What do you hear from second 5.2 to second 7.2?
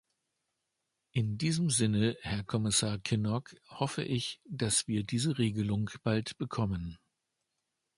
Regelung bald bekommen.